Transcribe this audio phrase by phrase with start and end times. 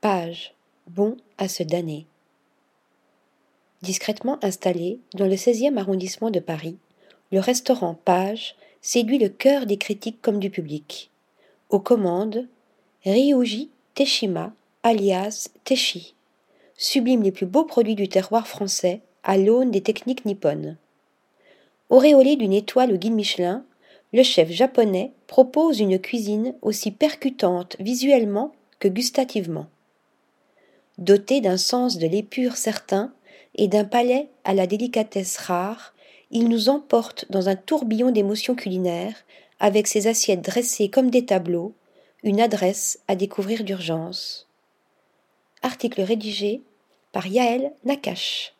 [0.00, 0.54] Page,
[0.86, 2.06] bon à se damner.
[3.82, 6.76] Discrètement installé dans le 16e arrondissement de Paris,
[7.32, 11.10] le restaurant Page séduit le cœur des critiques comme du public.
[11.68, 12.46] Aux commandes,
[13.04, 14.52] Ryuji Teshima,
[14.84, 16.14] alias Teshi,
[16.76, 20.76] sublime les plus beaux produits du terroir français à l'aune des techniques nippones.
[21.90, 23.64] Auréolé d'une étoile au guide Michelin,
[24.12, 29.66] le chef japonais propose une cuisine aussi percutante visuellement que gustativement.
[30.98, 33.12] Doté d'un sens de l'épure certain
[33.54, 35.94] et d'un palais à la délicatesse rare,
[36.30, 39.24] il nous emporte dans un tourbillon d'émotions culinaires
[39.60, 41.74] avec ses assiettes dressées comme des tableaux,
[42.24, 44.48] une adresse à découvrir d'urgence.
[45.62, 46.62] Article rédigé
[47.12, 48.54] par Yaël Nakache.